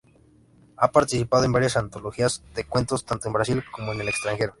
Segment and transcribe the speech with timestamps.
[0.77, 4.49] Ha participado en varias antologías de cuentos, tanto en Brasil como en el extranjero.